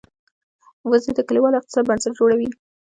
وزې 0.89 1.11
د 1.15 1.19
کلیوالو 1.27 1.59
اقتصاد 1.59 1.83
بنسټ 1.89 2.11
جوړوي 2.19 2.47